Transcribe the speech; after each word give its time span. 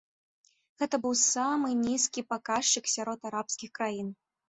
Гэта 0.83 0.99
быў 1.03 1.13
самы 1.27 1.69
нізкі 1.83 2.25
паказчык 2.33 2.85
сярод 2.97 3.19
арабскіх 3.33 3.69
краін. 3.81 4.15